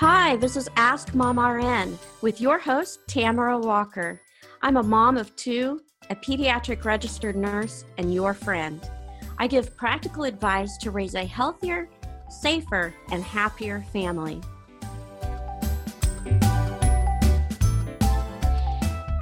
[0.00, 4.20] Hi, this is Ask Mom RN with your host, Tamara Walker.
[4.60, 5.80] I'm a mom of two,
[6.10, 8.78] a pediatric registered nurse, and your friend.
[9.38, 11.88] I give practical advice to raise a healthier,
[12.28, 14.42] safer, and happier family.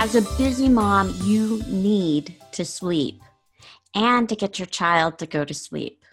[0.00, 3.22] As a busy mom, you need to sleep
[3.94, 6.03] and to get your child to go to sleep.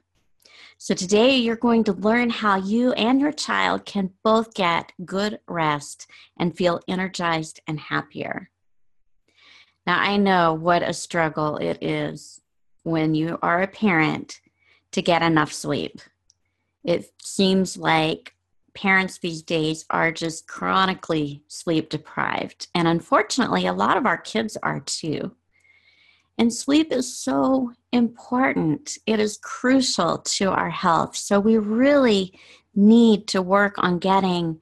[0.84, 5.37] So, today you're going to learn how you and your child can both get good
[5.47, 8.50] rest and feel energized and happier.
[9.86, 12.42] Now, I know what a struggle it is
[12.82, 14.42] when you are a parent
[14.93, 16.01] to get enough sleep.
[16.84, 18.34] It seems like
[18.73, 22.70] parents these days are just chronically sleep deprived.
[22.73, 25.36] And unfortunately, a lot of our kids are too.
[26.38, 28.98] And sleep is so important.
[29.06, 31.16] It is crucial to our health.
[31.16, 32.34] So we really
[32.73, 34.62] need to work on getting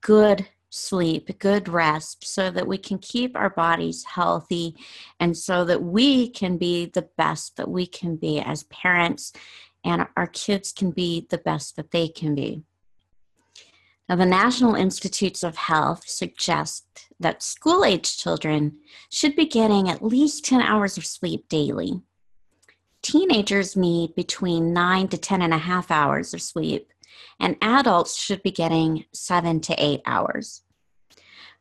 [0.00, 4.74] good sleep, good rest, so that we can keep our bodies healthy
[5.20, 9.32] and so that we can be the best that we can be as parents
[9.84, 12.62] and our kids can be the best that they can be.
[14.08, 18.78] Now, the National Institutes of Health suggest that school age children
[19.10, 22.02] should be getting at least 10 hours of sleep daily.
[23.00, 26.92] Teenagers need between 9 to 10 and a half hours of sleep,
[27.40, 30.62] and adults should be getting 7 to 8 hours.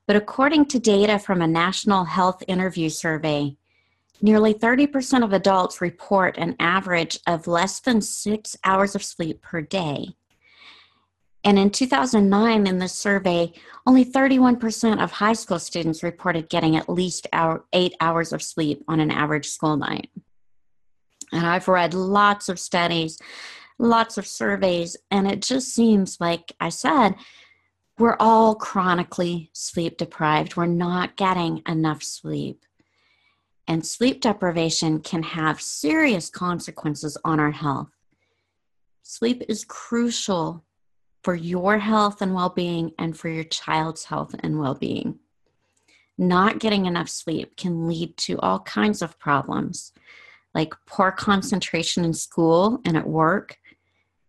[0.07, 3.55] But according to data from a national health interview survey,
[4.21, 9.61] nearly 30% of adults report an average of less than six hours of sleep per
[9.61, 10.15] day
[11.43, 13.51] and in 2009, in this survey,
[13.87, 18.83] only 31% of high school students reported getting at least hour, eight hours of sleep
[18.87, 20.09] on an average school night.
[21.31, 23.17] And I've read lots of studies,
[23.79, 27.15] lots of surveys, and it just seems like I said,
[27.97, 30.55] we're all chronically sleep deprived.
[30.55, 32.65] We're not getting enough sleep.
[33.67, 37.89] And sleep deprivation can have serious consequences on our health.
[39.01, 40.63] Sleep is crucial
[41.23, 45.19] for your health and well being and for your child's health and well being.
[46.17, 49.93] Not getting enough sleep can lead to all kinds of problems
[50.53, 53.57] like poor concentration in school and at work,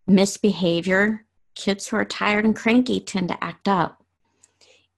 [0.06, 1.25] misbehavior.
[1.54, 4.03] Kids who are tired and cranky tend to act up.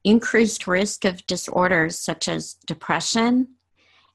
[0.05, 3.49] Increased risk of disorders such as depression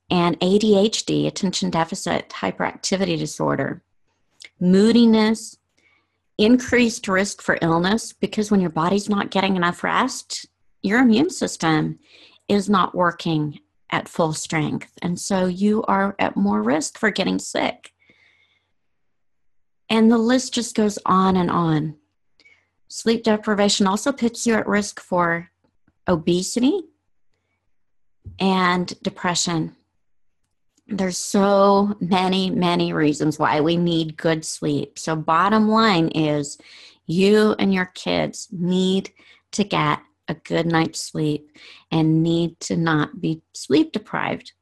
[0.09, 3.83] and ADHD, attention deficit hyperactivity disorder,
[4.59, 5.57] moodiness,
[6.39, 10.47] increased risk for illness because when your body's not getting enough rest,
[10.81, 11.99] your immune system
[12.47, 13.59] is not working
[13.91, 14.93] at full strength.
[15.01, 17.91] And so you are at more risk for getting sick.
[19.89, 21.95] And the list just goes on and on.
[22.87, 25.49] Sleep deprivation also puts you at risk for
[26.07, 26.83] obesity
[28.39, 29.75] and depression.
[30.91, 34.97] There's so many, many reasons why we need good sleep.
[34.97, 36.57] So, bottom line is
[37.05, 39.11] you and your kids need
[39.51, 41.51] to get a good night's sleep
[41.91, 44.53] and need to not be sleep deprived.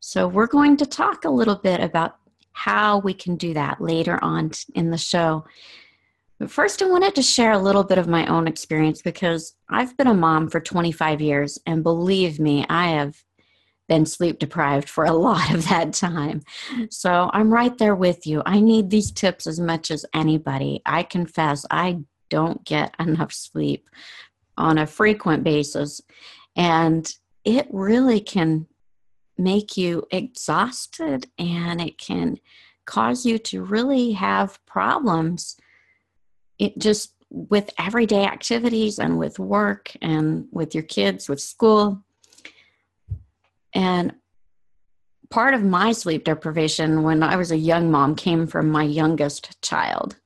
[0.00, 2.16] So, we're going to talk a little bit about
[2.52, 5.44] how we can do that later on in the show.
[6.38, 9.96] But first, I wanted to share a little bit of my own experience because I've
[9.96, 13.22] been a mom for 25 years, and believe me, I have
[13.88, 16.42] been sleep deprived for a lot of that time.
[16.90, 18.42] So I'm right there with you.
[18.46, 20.80] I need these tips as much as anybody.
[20.86, 22.00] I confess I
[22.30, 23.88] don't get enough sleep
[24.56, 26.00] on a frequent basis.
[26.56, 27.12] And
[27.44, 28.66] it really can
[29.36, 32.38] make you exhausted and it can
[32.86, 35.56] cause you to really have problems.
[36.58, 42.02] It just with everyday activities and with work and with your kids, with school.
[43.74, 44.14] And
[45.30, 49.60] part of my sleep deprivation when I was a young mom came from my youngest
[49.62, 50.16] child.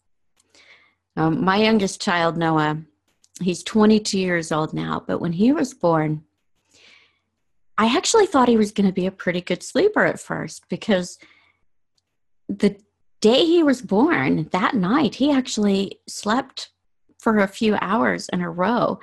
[1.16, 2.82] Um, my youngest child, Noah,
[3.40, 6.24] he's 22 years old now, but when he was born,
[7.76, 11.18] I actually thought he was going to be a pretty good sleeper at first because
[12.48, 12.76] the
[13.20, 16.70] day he was born, that night, he actually slept
[17.18, 18.98] for a few hours in a row.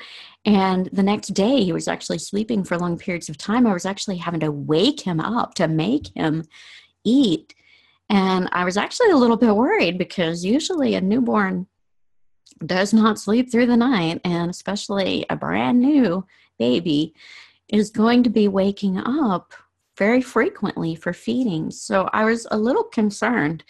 [0.46, 3.68] And the next day, he was actually sleeping for long periods of time.
[3.68, 6.46] I was actually having to wake him up to make him
[7.04, 7.54] eat.
[8.10, 11.68] And I was actually a little bit worried because usually a newborn
[12.66, 16.26] does not sleep through the night, and especially a brand new
[16.58, 17.14] baby
[17.68, 19.54] is going to be waking up
[19.98, 21.72] very frequently for feeding.
[21.72, 23.64] So I was a little concerned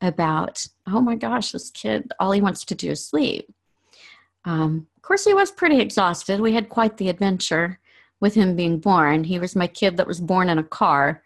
[0.00, 3.52] about, oh my gosh, this kid, all he wants to do is sleep.
[4.46, 6.40] Um, course, he was pretty exhausted.
[6.40, 7.78] We had quite the adventure
[8.20, 9.22] with him being born.
[9.22, 11.22] He was my kid that was born in a car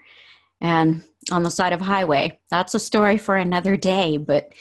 [0.60, 1.02] and
[1.32, 2.38] on the side of a highway.
[2.50, 4.52] That's a story for another day, but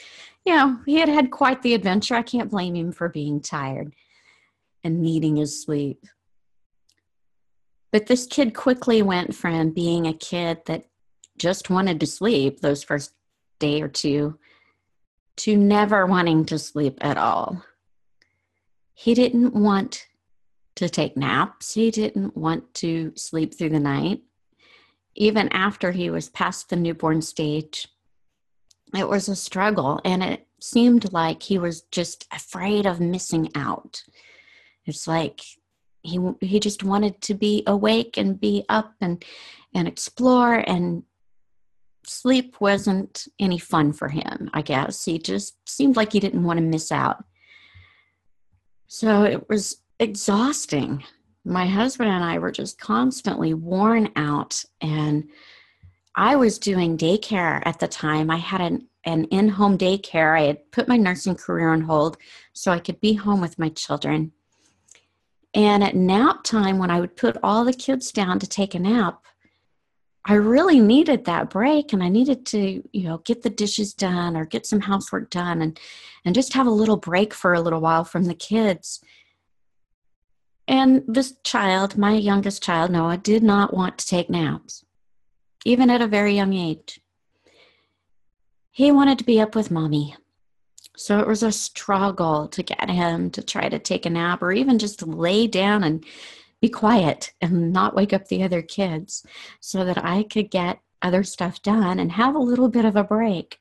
[0.46, 2.14] you know, he had had quite the adventure.
[2.14, 3.94] I can't blame him for being tired
[4.82, 6.06] and needing his sleep.
[7.92, 10.86] But this kid quickly went from being a kid that
[11.36, 13.12] just wanted to sleep those first
[13.58, 14.38] day or two
[15.38, 17.62] to never wanting to sleep at all.
[19.00, 20.06] He didn't want
[20.76, 21.72] to take naps.
[21.72, 24.20] He didn't want to sleep through the night.
[25.14, 27.88] Even after he was past the newborn stage,
[28.94, 34.02] it was a struggle and it seemed like he was just afraid of missing out.
[34.84, 35.40] It's like
[36.02, 39.24] he he just wanted to be awake and be up and
[39.74, 41.04] and explore and
[42.04, 45.06] sleep wasn't any fun for him, I guess.
[45.06, 47.24] He just seemed like he didn't want to miss out.
[48.92, 51.04] So it was exhausting.
[51.44, 55.28] My husband and I were just constantly worn out, and
[56.16, 58.32] I was doing daycare at the time.
[58.32, 60.36] I had an, an in home daycare.
[60.36, 62.16] I had put my nursing career on hold
[62.52, 64.32] so I could be home with my children.
[65.54, 68.80] And at nap time, when I would put all the kids down to take a
[68.80, 69.22] nap,
[70.26, 74.36] I really needed that break and I needed to, you know, get the dishes done
[74.36, 75.80] or get some housework done and
[76.24, 79.00] and just have a little break for a little while from the kids.
[80.68, 84.84] And this child, my youngest child, Noah, did not want to take naps,
[85.64, 87.00] even at a very young age.
[88.70, 90.14] He wanted to be up with mommy.
[90.96, 94.52] So it was a struggle to get him to try to take a nap or
[94.52, 96.04] even just lay down and
[96.60, 99.24] be quiet and not wake up the other kids
[99.60, 103.04] so that I could get other stuff done and have a little bit of a
[103.04, 103.58] break.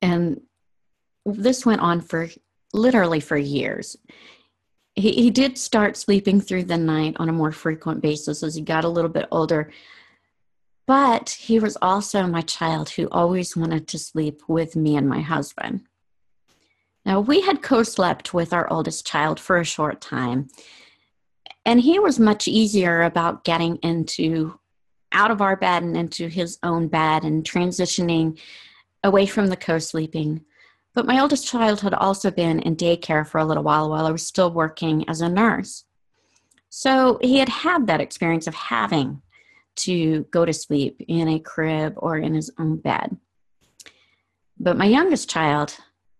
[0.00, 0.40] And
[1.26, 2.28] this went on for
[2.72, 3.96] literally for years.
[4.94, 8.62] He, he did start sleeping through the night on a more frequent basis as he
[8.62, 9.70] got a little bit older.
[10.86, 15.20] But he was also my child who always wanted to sleep with me and my
[15.20, 15.82] husband.
[17.06, 20.48] Now, we had co slept with our oldest child for a short time,
[21.66, 24.58] and he was much easier about getting into
[25.12, 28.38] out of our bed and into his own bed and transitioning
[29.02, 30.44] away from the co sleeping.
[30.94, 34.12] But my oldest child had also been in daycare for a little while while I
[34.12, 35.84] was still working as a nurse.
[36.70, 39.22] So he had had that experience of having
[39.76, 43.16] to go to sleep in a crib or in his own bed.
[44.58, 45.76] But my youngest child,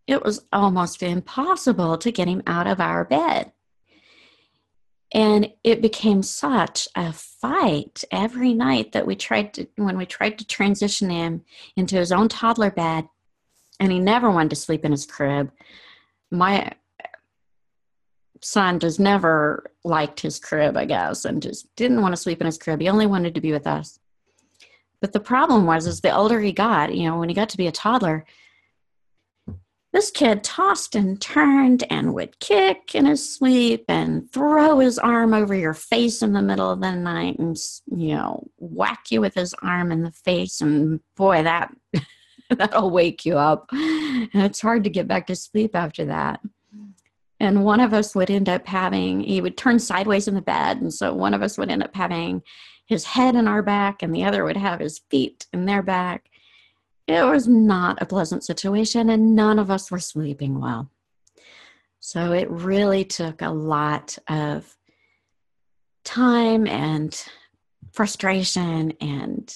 [0.06, 3.52] it was almost impossible to get him out of our bed.
[5.14, 10.38] And it became such a fight every night that we tried to, when we tried
[10.38, 11.44] to transition him
[11.76, 13.08] into his own toddler bed,
[13.78, 15.52] and he never wanted to sleep in his crib.
[16.32, 16.72] My
[18.40, 22.46] son just never liked his crib, I guess, and just didn't want to sleep in
[22.46, 22.80] his crib.
[22.80, 24.00] He only wanted to be with us.
[25.00, 27.56] But the problem was, as the older he got, you know, when he got to
[27.56, 28.24] be a toddler,
[29.94, 35.32] this kid tossed and turned and would kick in his sleep and throw his arm
[35.32, 37.56] over your face in the middle of the night and
[37.86, 41.72] you know whack you with his arm in the face and boy that
[42.50, 43.68] that'll wake you up.
[43.72, 46.40] And it's hard to get back to sleep after that.
[47.38, 50.80] And one of us would end up having he would turn sideways in the bed
[50.80, 52.42] and so one of us would end up having
[52.86, 56.28] his head in our back and the other would have his feet in their back
[57.06, 60.90] it was not a pleasant situation, and none of us were sleeping well.
[62.00, 64.76] So it really took a lot of
[66.04, 67.14] time and
[67.92, 69.54] frustration and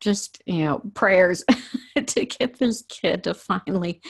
[0.00, 1.44] just, you know, prayers
[2.06, 4.00] to get this kid to finally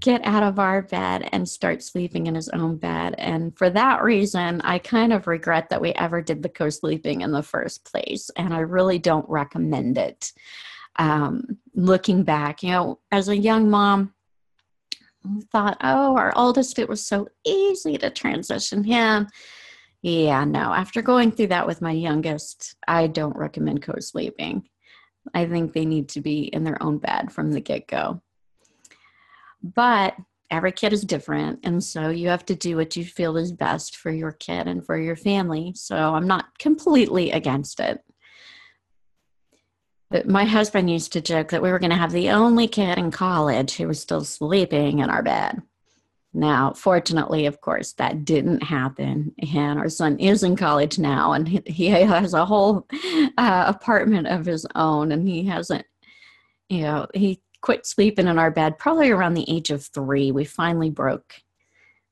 [0.00, 3.14] get out of our bed and start sleeping in his own bed.
[3.18, 7.22] And for that reason, I kind of regret that we ever did the co sleeping
[7.22, 8.30] in the first place.
[8.36, 10.32] And I really don't recommend it
[10.98, 14.14] um, looking back, you know, as a young mom,
[15.52, 19.28] thought, oh, our oldest, it was so easy to transition him.
[20.02, 24.68] Yeah, no, after going through that with my youngest, I don't recommend co sleeping.
[25.34, 28.22] I think they need to be in their own bed from the get go.
[29.62, 30.14] But
[30.50, 31.60] every kid is different.
[31.64, 34.84] And so you have to do what you feel is best for your kid and
[34.86, 35.72] for your family.
[35.74, 38.02] So I'm not completely against it.
[40.24, 43.10] My husband used to joke that we were going to have the only kid in
[43.10, 45.62] college who was still sleeping in our bed.
[46.32, 49.34] Now, fortunately, of course, that didn't happen.
[49.52, 52.86] And our son is in college now, and he has a whole
[53.36, 55.84] uh, apartment of his own, and he hasn't,
[56.68, 60.30] you know, he quit sleeping in our bed probably around the age of three.
[60.30, 61.34] We finally broke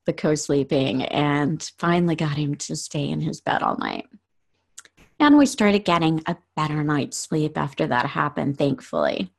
[0.05, 4.07] the co sleeping and finally got him to stay in his bed all night.
[5.19, 9.31] And we started getting a better night's sleep after that happened, thankfully.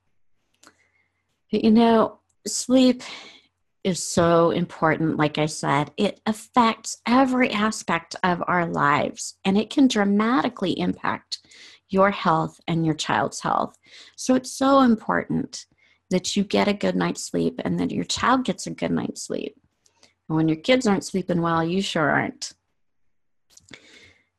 [1.50, 3.02] But you know, sleep
[3.84, 5.16] is so important.
[5.16, 11.38] Like I said, it affects every aspect of our lives and it can dramatically impact
[11.88, 13.76] your health and your child's health.
[14.16, 15.64] So it's so important
[16.10, 19.22] that you get a good night's sleep and that your child gets a good night's
[19.22, 19.54] sleep.
[20.28, 22.52] And when your kids aren't sleeping well, you sure aren't.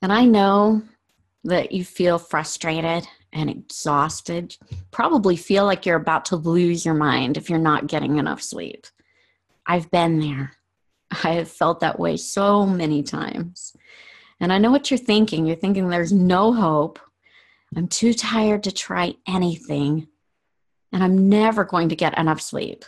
[0.01, 0.83] And I know
[1.43, 4.57] that you feel frustrated and exhausted,
[4.91, 8.87] probably feel like you're about to lose your mind if you're not getting enough sleep.
[9.65, 10.53] I've been there.
[11.11, 13.75] I have felt that way so many times.
[14.39, 15.45] And I know what you're thinking.
[15.45, 16.99] You're thinking there's no hope.
[17.75, 20.07] I'm too tired to try anything.
[20.91, 22.83] And I'm never going to get enough sleep.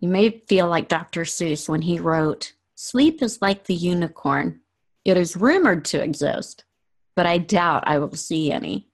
[0.00, 1.22] You may feel like Dr.
[1.22, 4.60] Seuss when he wrote, Sleep is like the unicorn.
[5.04, 6.64] It is rumored to exist,
[7.16, 8.88] but I doubt I will see any.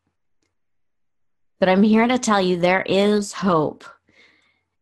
[1.58, 3.84] But I'm here to tell you there is hope.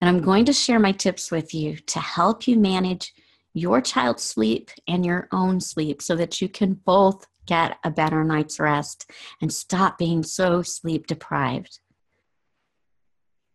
[0.00, 3.14] And I'm going to share my tips with you to help you manage
[3.54, 8.25] your child's sleep and your own sleep so that you can both get a better
[8.25, 11.78] night's rest and stop being so sleep deprived.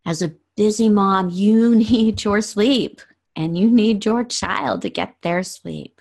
[0.06, 3.00] As a busy mom, you need your sleep
[3.36, 5.99] and you need your child to get their sleep.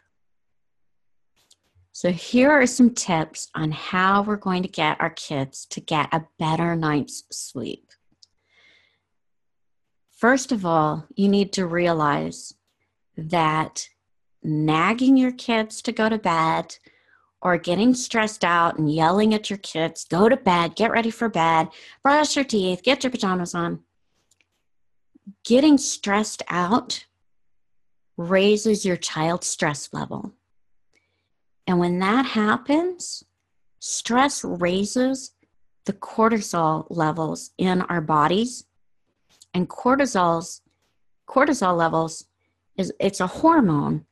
[1.99, 6.07] So, here are some tips on how we're going to get our kids to get
[6.13, 7.91] a better night's sleep.
[10.09, 12.53] First of all, you need to realize
[13.17, 13.89] that
[14.41, 16.77] nagging your kids to go to bed
[17.41, 21.27] or getting stressed out and yelling at your kids, go to bed, get ready for
[21.27, 21.67] bed,
[22.01, 23.81] brush your teeth, get your pajamas on.
[25.43, 27.07] Getting stressed out
[28.15, 30.33] raises your child's stress level.
[31.69, 33.23] And when that happens,
[33.79, 35.33] stress raises
[35.85, 38.65] the cortisol levels in our bodies.
[39.53, 40.63] And cortisol's
[41.27, 42.25] cortisol levels
[42.75, 44.05] is it's a hormone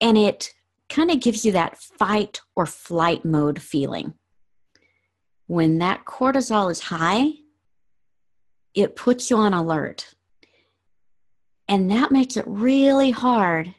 [0.00, 0.54] and it
[0.88, 4.14] kind of gives you that fight or flight mode feeling.
[5.46, 7.32] When that cortisol is high,
[8.72, 10.14] it puts you on alert.
[11.68, 13.74] And that makes it really hard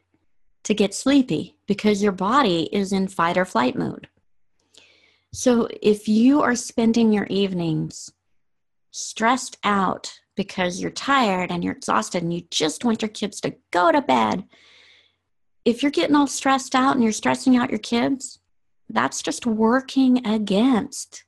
[0.65, 4.07] to get sleepy because your body is in fight or flight mode.
[5.31, 8.11] So if you are spending your evenings
[8.89, 13.53] stressed out because you're tired and you're exhausted and you just want your kids to
[13.69, 14.45] go to bed,
[15.63, 18.39] if you're getting all stressed out and you're stressing out your kids,
[18.89, 21.23] that's just working against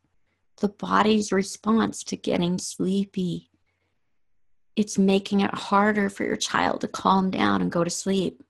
[0.57, 3.51] the body's response to getting sleepy.
[4.75, 8.41] It's making it harder for your child to calm down and go to sleep.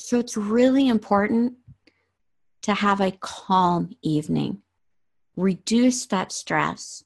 [0.00, 1.54] So it's really important
[2.62, 4.62] to have a calm evening.
[5.36, 7.04] Reduce that stress.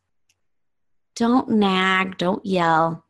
[1.16, 3.04] Don't nag, don't yell.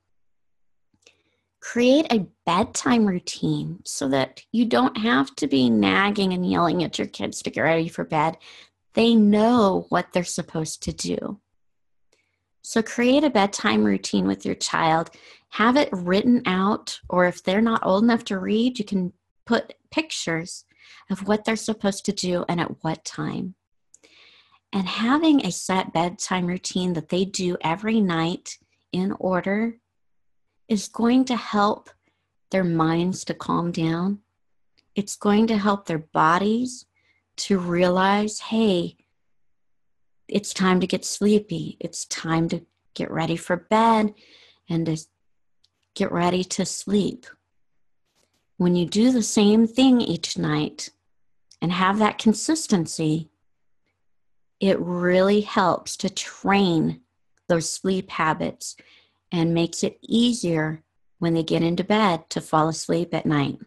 [1.61, 6.99] Create a bedtime routine so that you don't have to be nagging and yelling at
[6.99, 8.37] your kids to get ready for bed.
[8.95, 11.41] They know what they're supposed to do.
[12.63, 15.11] So, create a bedtime routine with your child.
[15.51, 19.13] Have it written out, or if they're not old enough to read, you can
[19.47, 20.65] put pictures
[21.11, 23.55] of what they're supposed to do and at what time.
[24.73, 28.59] And having a set bedtime routine that they do every night
[28.93, 29.77] in order
[30.69, 31.91] is going to help
[32.51, 34.21] their minds to calm down.
[34.95, 36.87] It's going to help their bodies
[37.37, 38.97] to realize hey,
[40.29, 41.77] it's time to get sleepy.
[41.81, 44.15] It's time to get ready for bed
[44.69, 44.97] and to
[45.95, 47.27] get ready to sleep
[48.57, 50.91] when you do the same thing each night
[51.61, 53.31] and have that consistency,
[54.61, 57.01] it really helps to train
[57.49, 58.77] those sleep habits
[59.33, 60.83] and makes it easier
[61.19, 63.59] when they get into bed to fall asleep at night.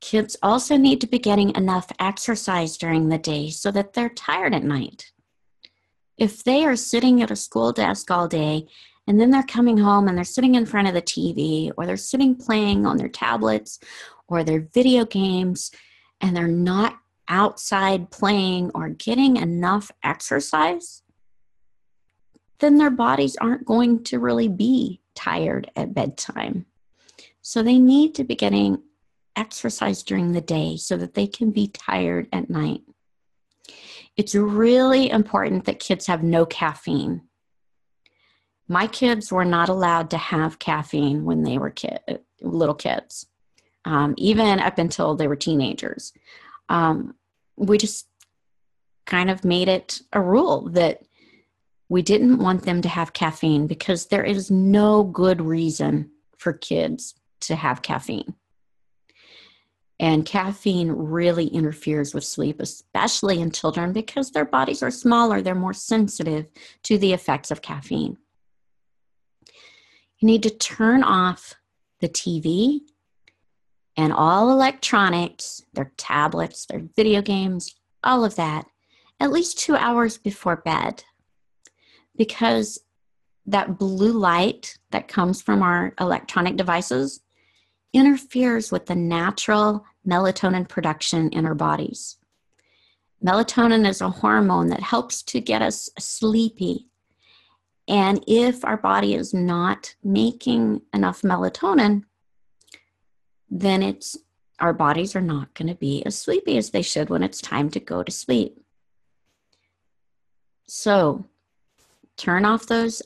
[0.00, 4.54] Kids also need to be getting enough exercise during the day so that they're tired
[4.54, 5.12] at night.
[6.16, 8.68] If they are sitting at a school desk all day
[9.10, 11.96] and then they're coming home and they're sitting in front of the TV or they're
[11.96, 13.80] sitting playing on their tablets
[14.28, 15.72] or their video games
[16.20, 21.02] and they're not outside playing or getting enough exercise,
[22.60, 26.66] then their bodies aren't going to really be tired at bedtime.
[27.42, 28.80] So they need to be getting
[29.34, 32.82] exercise during the day so that they can be tired at night.
[34.16, 37.22] It's really important that kids have no caffeine
[38.70, 41.98] my kids were not allowed to have caffeine when they were kid,
[42.40, 43.26] little kids.
[43.84, 46.12] um, even up until they were teenagers.
[46.68, 47.14] Um,
[47.56, 48.06] we just
[49.06, 51.02] kind of made it a rule that
[51.88, 57.14] we didn't want them to have caffeine because there is no good reason for kids
[57.40, 58.34] to have caffeine.
[59.98, 65.54] And caffeine really interferes with sleep, especially in children because their bodies are smaller, they're
[65.54, 66.46] more sensitive
[66.84, 68.16] to the effects of caffeine.
[70.20, 71.54] You need to turn off
[72.00, 72.80] the TV
[73.96, 77.74] and all electronics, their tablets, their video games,
[78.04, 78.66] all of that,
[79.18, 81.04] at least two hours before bed.
[82.16, 82.78] Because
[83.46, 87.20] that blue light that comes from our electronic devices
[87.92, 92.18] interferes with the natural melatonin production in our bodies.
[93.24, 96.89] Melatonin is a hormone that helps to get us sleepy.
[97.90, 102.04] And if our body is not making enough melatonin,
[103.50, 104.16] then it's
[104.60, 107.68] our bodies are not going to be as sleepy as they should when it's time
[107.70, 108.60] to go to sleep.
[110.68, 111.26] So,
[112.16, 113.02] turn off those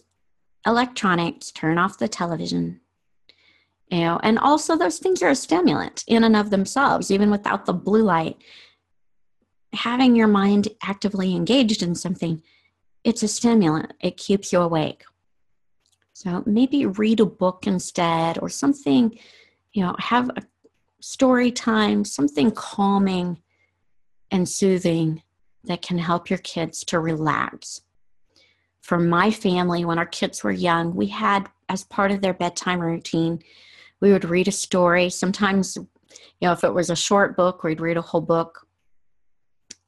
[0.66, 2.80] electronics, turn off the television.
[3.90, 7.64] You know, and also those things are a stimulant in and of themselves, even without
[7.64, 8.36] the blue light.
[9.72, 12.42] Having your mind actively engaged in something,
[13.04, 13.92] it's a stimulant.
[14.00, 15.04] It keeps you awake.
[16.12, 19.18] So maybe read a book instead or something
[19.75, 20.42] you know, have a
[21.00, 23.42] story time, something calming
[24.30, 25.23] and soothing
[25.64, 27.82] that can help your kids to relax.
[28.80, 32.80] For my family, when our kids were young, we had as part of their bedtime
[32.80, 33.42] routine,
[34.00, 35.11] we would read a story.
[35.11, 35.87] Sometimes, you
[36.42, 38.66] know, if it was a short book, we'd read a whole book.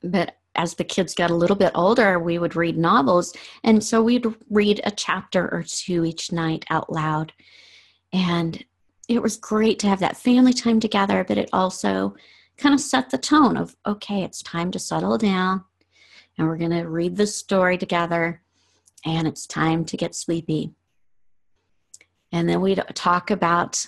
[0.02, 3.34] But as the kids got a little bit older, we would read novels.
[3.64, 7.32] And so we'd read a chapter or two each night out loud.
[8.12, 8.64] And
[9.08, 12.16] it was great to have that family time together, but it also
[12.56, 15.64] kind of set the tone of okay, it's time to settle down
[16.38, 18.42] and we're going to read this story together
[19.04, 20.72] and it's time to get sleepy.
[22.32, 23.86] And then we'd talk about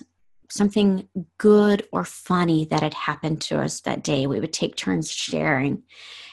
[0.51, 4.27] something good or funny that had happened to us that day.
[4.27, 5.83] We would take turns sharing.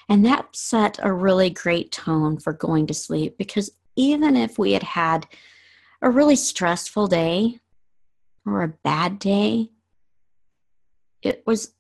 [0.08, 4.74] And that set a really great tone for going to sleep because even if we
[4.74, 5.26] had had
[6.02, 7.60] a really stressful day,
[8.46, 9.72] or a bad day.
[11.22, 11.74] It was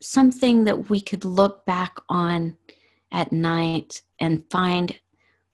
[0.00, 2.56] something that we could look back on
[3.12, 4.98] at night and find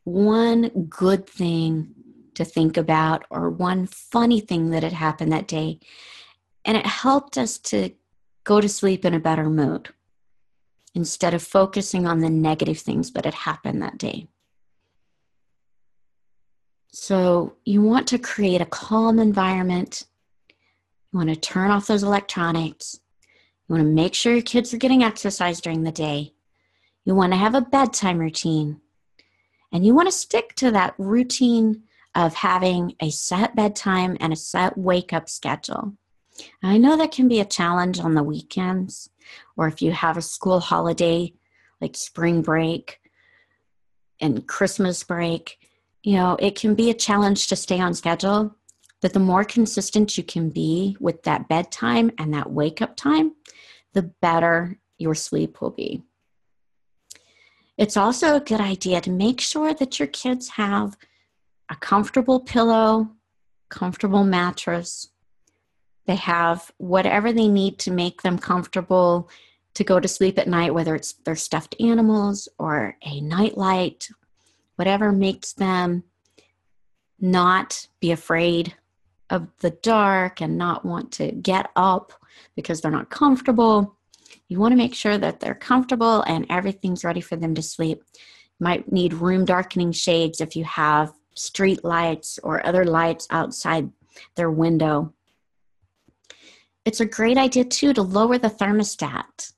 [0.05, 1.94] one good thing
[2.35, 5.81] to think about or one funny thing that had happened that day.
[6.64, 7.90] And it helped us to
[8.44, 9.90] go to sleep in a better mood
[10.94, 14.28] instead of focusing on the negative things that had happened that day.
[16.92, 20.04] So, you want to create a calm environment
[21.14, 22.98] you want to turn off those electronics.
[23.68, 26.35] You want to make sure your kids are getting exercise during the day.
[27.04, 28.80] You want to have a bedtime routine.
[29.70, 31.85] And you want to stick to that routine
[32.16, 35.94] of having a set bedtime and a set wake up schedule.
[36.62, 39.11] I know that can be a challenge on the weekends
[39.57, 41.33] or if you have a school holiday
[41.81, 43.01] like spring break
[44.20, 45.59] and Christmas break.
[46.03, 48.57] You know, it can be a challenge to stay on schedule.
[49.01, 53.35] But the more consistent you can be with that bedtime and that wake up time,
[53.92, 56.03] the better your sleep will be.
[57.77, 60.97] It's also a good idea to make sure that your kids have
[61.70, 63.11] a comfortable pillow,
[63.68, 65.11] comfortable mattress.
[66.06, 69.28] They have whatever they need to make them comfortable
[69.74, 74.08] to go to sleep at night, whether it's their stuffed animals or a nightlight,
[74.76, 76.04] whatever makes them
[77.20, 78.74] not be afraid
[79.30, 82.12] of the dark and not want to get up
[82.54, 83.96] because they're not comfortable.
[84.48, 88.02] You want to make sure that they're comfortable and everything's ready for them to sleep.
[88.60, 93.90] You might need room darkening shades if you have street lights or other lights outside
[94.36, 95.12] their window.
[96.85, 99.53] It's a great idea too to lower the thermostat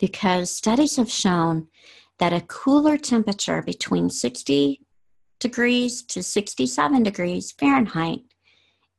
[0.00, 1.68] because studies have shown
[2.18, 4.80] that a cooler temperature between 60
[5.38, 8.20] degrees to 67 degrees Fahrenheit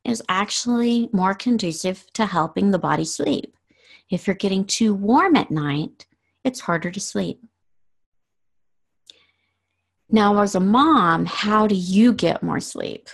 [0.04, 3.54] is actually more conducive to helping the body sleep.
[4.10, 6.06] If you're getting too warm at night,
[6.44, 7.42] it's harder to sleep.
[10.08, 13.10] Now, as a mom, how do you get more sleep?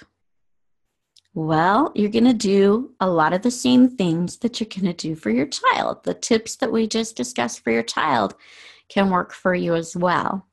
[1.37, 5.09] Well, you're going to do a lot of the same things that you're going to
[5.09, 6.05] do for your child.
[6.05, 8.37] The tips that we just discussed for your child
[8.89, 10.47] can work for you as well.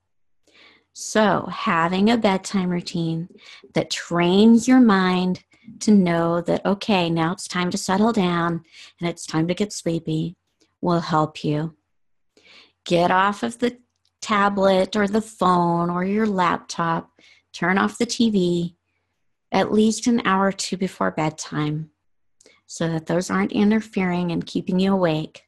[0.94, 3.30] So, having a bedtime routine
[3.76, 5.44] that trains your mind
[5.82, 8.64] to know that, okay, now it's time to settle down
[9.00, 10.36] and it's time to get sleepy
[10.82, 11.76] will help you.
[12.86, 13.78] Get off of the
[14.20, 17.12] tablet or the phone or your laptop,
[17.54, 18.74] turn off the TV
[19.52, 21.92] at least an hour or two before bedtime
[22.66, 25.44] so that those aren't interfering and keeping you awake.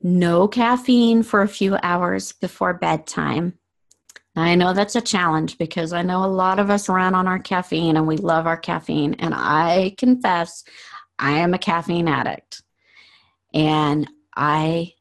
[0.00, 3.58] No caffeine for a few hours before bedtime.
[4.34, 7.38] I know that's a challenge because I know a lot of us run on our
[7.38, 9.14] caffeine and we love our caffeine.
[9.14, 10.64] And I confess,
[11.18, 12.62] I am a caffeine addict.
[13.52, 14.94] And I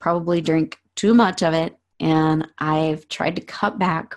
[0.00, 1.76] probably drink too much of it.
[2.00, 4.16] And I've tried to cut back.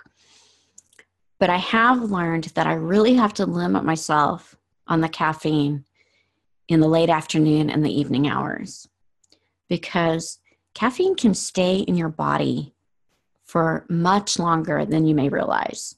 [1.38, 5.84] But I have learned that I really have to limit myself on the caffeine
[6.68, 8.88] in the late afternoon and the evening hours
[9.68, 10.38] because
[10.74, 12.74] caffeine can stay in your body
[13.44, 15.96] for much longer than you may realize.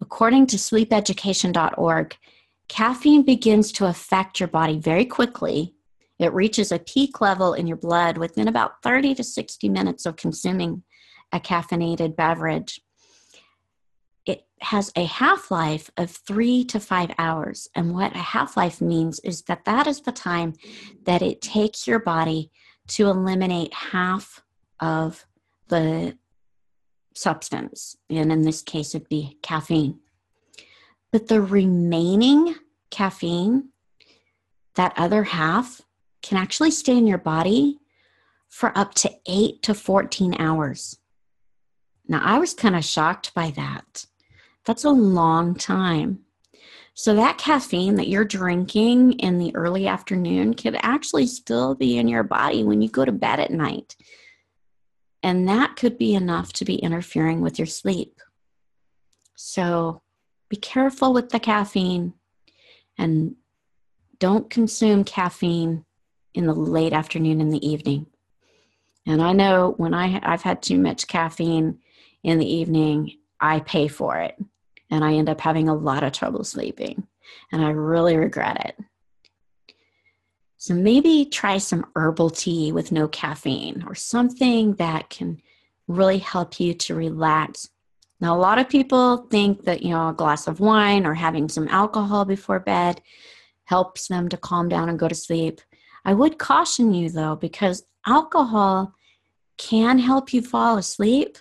[0.00, 2.16] According to sleepeducation.org,
[2.68, 5.74] caffeine begins to affect your body very quickly.
[6.18, 10.16] It reaches a peak level in your blood within about 30 to 60 minutes of
[10.16, 10.82] consuming
[11.32, 12.80] a caffeinated beverage.
[14.64, 17.68] Has a half life of three to five hours.
[17.74, 20.54] And what a half life means is that that is the time
[21.04, 22.50] that it takes your body
[22.88, 24.42] to eliminate half
[24.80, 25.26] of
[25.68, 26.16] the
[27.14, 27.96] substance.
[28.10, 30.00] And in this case, it'd be caffeine.
[31.12, 32.56] But the remaining
[32.90, 33.68] caffeine,
[34.74, 35.82] that other half,
[36.22, 37.78] can actually stay in your body
[38.48, 40.98] for up to 8 to 14 hours.
[42.08, 44.06] Now, I was kind of shocked by that.
[44.64, 46.20] That's a long time.
[46.96, 52.06] So, that caffeine that you're drinking in the early afternoon could actually still be in
[52.06, 53.96] your body when you go to bed at night.
[55.22, 58.20] And that could be enough to be interfering with your sleep.
[59.34, 60.02] So,
[60.48, 62.14] be careful with the caffeine
[62.96, 63.34] and
[64.20, 65.84] don't consume caffeine
[66.32, 68.06] in the late afternoon and the evening.
[69.04, 71.80] And I know when I, I've had too much caffeine
[72.22, 74.36] in the evening, I pay for it
[74.90, 77.06] and I end up having a lot of trouble sleeping.
[77.52, 78.84] And I really regret it.
[80.56, 85.40] So maybe try some herbal tea with no caffeine or something that can
[85.88, 87.68] really help you to relax.
[88.20, 91.48] Now, a lot of people think that, you know, a glass of wine or having
[91.48, 93.02] some alcohol before bed
[93.64, 95.60] helps them to calm down and go to sleep.
[96.04, 98.94] I would caution you though, because alcohol
[99.58, 101.38] can help you fall asleep,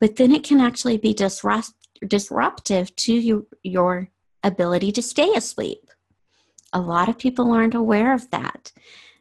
[0.00, 1.72] but then it can actually be disrupt-
[2.06, 4.10] disruptive to you, your
[4.42, 5.90] ability to stay asleep.
[6.72, 8.72] A lot of people aren't aware of that.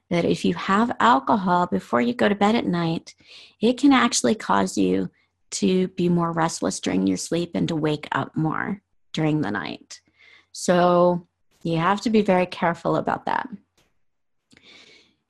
[0.10, 3.16] That if you have alcohol before you go to bed at night,
[3.60, 5.10] it can actually cause you
[5.52, 8.82] to be more restless during your sleep and to wake up more
[9.14, 10.02] during the night.
[10.52, 11.28] So
[11.64, 13.50] you have to be very careful about that.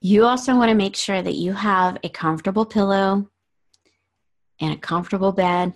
[0.01, 3.29] You also want to make sure that you have a comfortable pillow
[4.59, 5.73] and a comfortable bed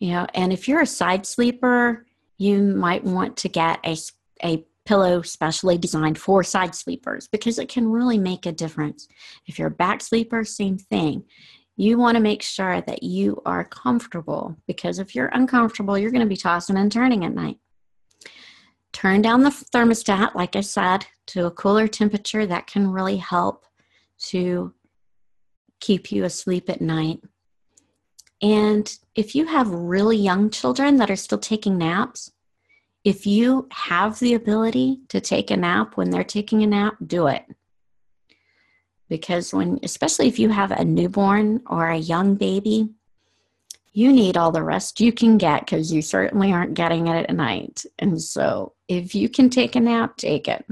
[0.00, 2.06] you know, and if you're a side sleeper,
[2.38, 3.96] you might want to get a,
[4.42, 9.06] a pillow specially designed for side sleepers because it can really make a difference.
[9.46, 11.24] If you're a back sleeper, same thing.
[11.76, 16.20] You want to make sure that you are comfortable because if you're uncomfortable, you're going
[16.22, 17.58] to be tossing and turning at night.
[18.92, 22.44] Turn down the thermostat, like I said, to a cooler temperature.
[22.44, 23.64] That can really help
[24.24, 24.74] to
[25.78, 27.20] keep you asleep at night.
[28.42, 32.32] And if you have really young children that are still taking naps,
[33.04, 37.26] if you have the ability to take a nap when they're taking a nap, do
[37.26, 37.44] it.
[39.08, 42.90] Because when, especially if you have a newborn or a young baby,
[43.92, 47.34] you need all the rest you can get because you certainly aren't getting it at
[47.34, 47.84] night.
[47.98, 50.64] And so if you can take a nap, take it.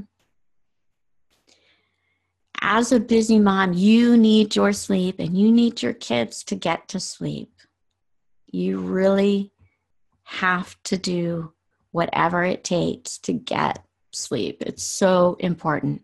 [2.60, 6.88] As a busy mom, you need your sleep and you need your kids to get
[6.88, 7.50] to sleep
[8.50, 9.52] you really
[10.24, 11.52] have to do
[11.90, 14.62] whatever it takes to get sleep.
[14.66, 16.02] It's so important.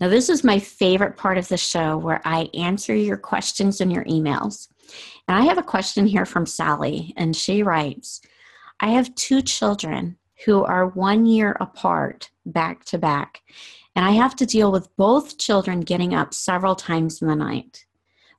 [0.00, 3.90] Now, this is my favorite part of the show where I answer your questions in
[3.90, 4.68] your emails.
[5.28, 8.20] And I have a question here from Sally, and she writes
[8.80, 13.42] I have two children who are one year apart, back to back,
[13.96, 17.86] and I have to deal with both children getting up several times in the night.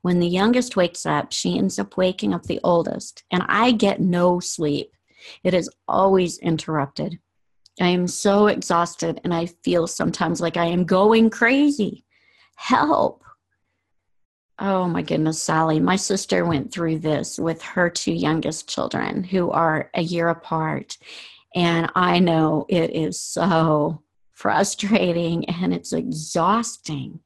[0.01, 4.01] When the youngest wakes up, she ends up waking up the oldest, and I get
[4.01, 4.93] no sleep.
[5.43, 7.19] It is always interrupted.
[7.79, 12.05] I am so exhausted, and I feel sometimes like I am going crazy.
[12.55, 13.23] Help!
[14.59, 15.79] Oh my goodness, Sally.
[15.79, 20.97] My sister went through this with her two youngest children who are a year apart.
[21.55, 24.03] And I know it is so
[24.41, 27.19] frustrating and it's exhausting.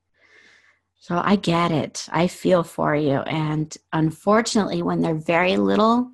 [1.00, 2.10] So I get it.
[2.12, 3.20] I feel for you.
[3.20, 6.12] And unfortunately, when they're very little,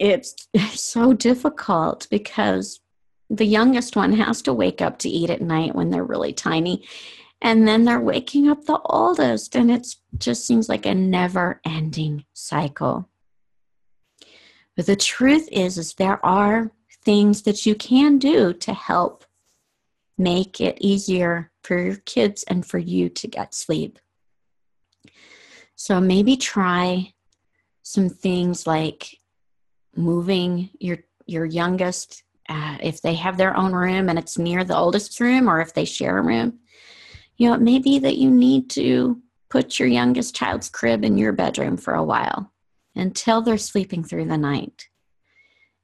[0.00, 2.80] it's so difficult because
[3.28, 6.84] the youngest one has to wake up to eat at night when they're really tiny
[7.40, 9.86] and then they're waking up the oldest and it
[10.18, 13.08] just seems like a never ending cycle
[14.76, 16.72] but the truth is is there are
[17.04, 19.24] things that you can do to help
[20.18, 23.98] make it easier for your kids and for you to get sleep
[25.76, 27.12] so maybe try
[27.82, 29.18] some things like
[29.96, 34.76] moving your your youngest uh, if they have their own room and it's near the
[34.76, 36.58] oldest room or if they share a room
[37.40, 41.16] you know, it may be that you need to put your youngest child's crib in
[41.16, 42.52] your bedroom for a while
[42.94, 44.89] until they're sleeping through the night.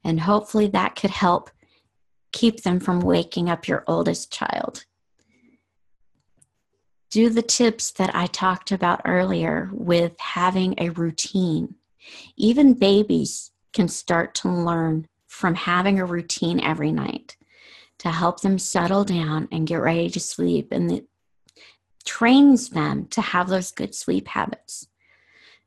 [0.03, 1.49] And hopefully that could help
[2.31, 4.85] keep them from waking up your oldest child.
[7.09, 11.75] Do the tips that I talked about earlier with having a routine.
[12.35, 17.37] Even babies can start to learn from having a routine every night
[17.99, 20.71] to help them settle down and get ready to sleep.
[20.71, 21.07] And it
[22.05, 24.87] trains them to have those good sleep habits.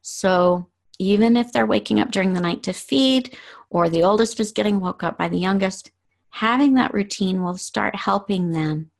[0.02, 0.69] So
[1.00, 3.34] even if they're waking up during the night to feed,
[3.70, 5.90] or the oldest is getting woke up by the youngest,
[6.28, 8.90] having that routine will start helping them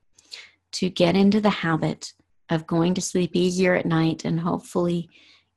[0.72, 2.14] to get into the habit
[2.48, 5.10] of going to sleep easier at night and hopefully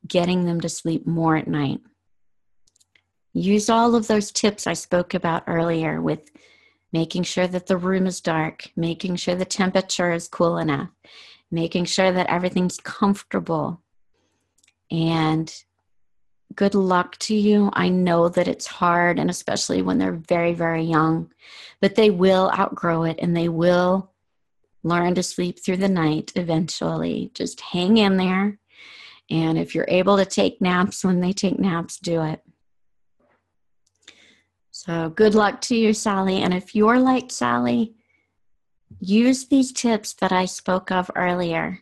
[0.05, 1.79] getting them to sleep more at night.
[3.31, 6.29] Use all of those tips I spoke about earlier with
[6.91, 10.89] making sure that the room is dark, making sure the temperature is cool enough,
[11.49, 13.81] making sure that everything's comfortable.
[14.91, 15.51] And
[16.55, 17.69] good luck to you.
[17.73, 21.31] I know that it's hard, and especially when they're very, very young,
[21.81, 24.11] but they will outgrow it and they will
[24.83, 27.31] learn to sleep through the night eventually.
[27.33, 28.59] Just hang in there.
[29.29, 32.41] And if you're able to take naps when they take naps, do it.
[34.71, 36.37] So, good luck to you, Sally.
[36.41, 37.95] And if you're like Sally,
[38.99, 41.81] Use these tips that I spoke of earlier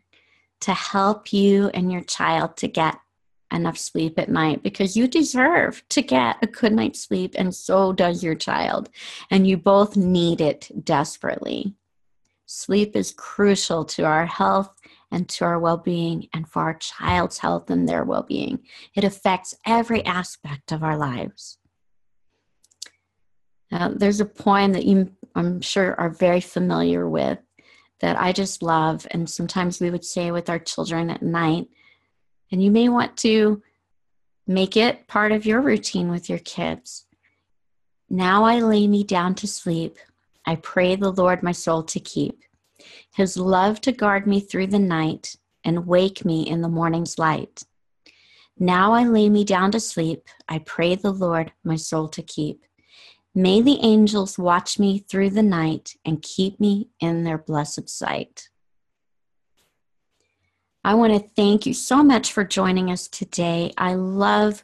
[0.61, 2.97] to help you and your child to get
[3.51, 7.93] enough sleep at night because you deserve to get a good night's sleep, and so
[7.93, 8.89] does your child.
[9.29, 11.75] And you both need it desperately.
[12.45, 14.73] Sleep is crucial to our health
[15.11, 18.59] and to our well being, and for our child's health and their well being.
[18.95, 21.57] It affects every aspect of our lives.
[23.71, 27.39] Uh, there's a poem that you, I'm sure, are very familiar with
[28.01, 31.67] that I just love, and sometimes we would say with our children at night.
[32.51, 33.61] And you may want to
[34.47, 37.05] make it part of your routine with your kids.
[38.09, 39.97] Now I lay me down to sleep.
[40.45, 42.43] I pray the Lord my soul to keep,
[43.13, 47.63] his love to guard me through the night and wake me in the morning's light.
[48.59, 50.27] Now I lay me down to sleep.
[50.49, 52.65] I pray the Lord my soul to keep.
[53.33, 58.49] May the angels watch me through the night and keep me in their blessed sight.
[60.83, 63.71] I want to thank you so much for joining us today.
[63.77, 64.63] I love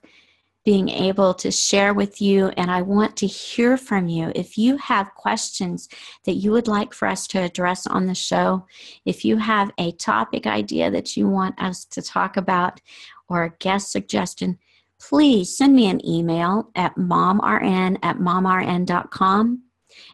[0.66, 4.32] being able to share with you, and I want to hear from you.
[4.36, 5.88] If you have questions
[6.26, 8.66] that you would like for us to address on the show,
[9.06, 12.82] if you have a topic idea that you want us to talk about,
[13.30, 14.58] or a guest suggestion,
[15.00, 19.64] please send me an email at momrn at momrn.com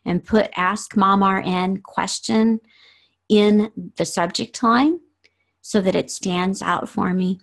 [0.06, 2.60] and put Ask MomRN question
[3.30, 5.00] in the subject line
[5.64, 7.40] so that it stands out for me.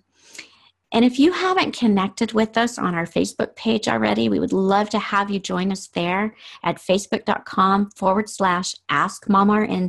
[0.93, 4.89] And if you haven't connected with us on our Facebook page already, we would love
[4.91, 9.25] to have you join us there at facebook.com forward slash Ask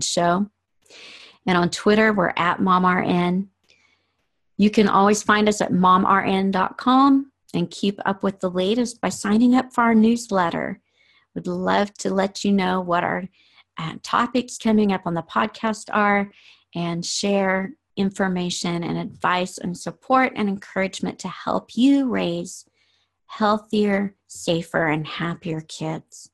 [0.01, 0.47] Show.
[1.47, 3.49] And on Twitter, we're at MomRN.
[4.57, 9.57] You can always find us at momrn.com and keep up with the latest by signing
[9.57, 10.81] up for our newsletter.
[11.35, 13.29] We'd love to let you know what our
[13.77, 16.31] uh, topics coming up on the podcast are
[16.75, 22.65] and share information and advice and support and encouragement to help you raise
[23.27, 26.31] healthier, safer, and happier kids.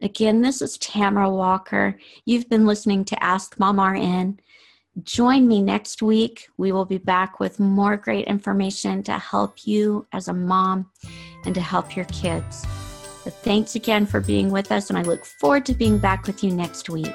[0.00, 1.98] Again, this is Tamara Walker.
[2.24, 4.40] You've been listening to Ask Mom RN.
[5.02, 6.48] Join me next week.
[6.56, 10.90] We will be back with more great information to help you as a mom
[11.44, 12.64] and to help your kids.
[13.24, 16.42] But thanks again for being with us, and I look forward to being back with
[16.42, 17.14] you next week.